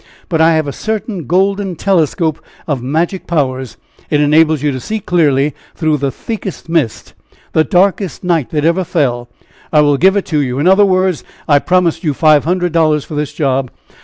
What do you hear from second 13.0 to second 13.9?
for this job.